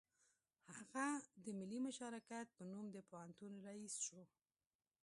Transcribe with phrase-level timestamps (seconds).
[0.75, 1.07] هغه
[1.43, 4.21] د ملي مشارکت په نوم د پوهنتون رییس شو